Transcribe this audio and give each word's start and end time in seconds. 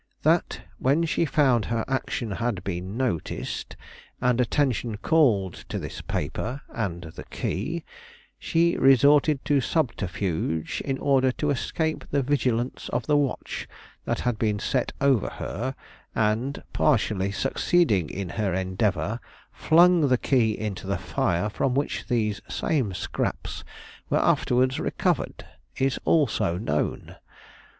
That, 0.23 0.61
when 0.79 1.05
she 1.05 1.25
found 1.25 1.65
her 1.65 1.85
action 1.87 2.31
had 2.31 2.63
been 2.63 2.97
noticed, 2.97 3.75
and 4.19 4.41
attention 4.41 4.97
called 4.97 5.53
to 5.69 5.77
this 5.77 6.01
paper 6.01 6.61
and 6.69 7.03
the 7.03 7.23
key, 7.25 7.85
she 8.39 8.75
resorted 8.77 9.45
to 9.45 9.61
subterfuge 9.61 10.81
in 10.83 10.97
order 10.97 11.31
to 11.33 11.51
escape 11.51 12.03
the 12.09 12.23
vigilance 12.23 12.89
of 12.89 13.05
the 13.05 13.15
watch 13.15 13.67
that 14.05 14.21
had 14.21 14.39
been 14.39 14.57
set 14.57 14.91
over 14.99 15.29
her, 15.35 15.75
and, 16.15 16.63
partially 16.73 17.31
succeeding 17.31 18.09
in 18.09 18.29
her 18.29 18.55
endeavor, 18.55 19.19
flung 19.51 20.07
the 20.07 20.17
key 20.17 20.57
into 20.57 20.87
the 20.87 20.97
fire 20.97 21.47
from 21.47 21.75
which 21.75 22.07
these 22.07 22.41
same 22.49 22.91
scraps 22.95 23.63
were 24.09 24.17
afterwards 24.17 24.79
recovered, 24.79 25.45
is 25.77 25.99
also 26.05 26.57
known. 26.57 27.17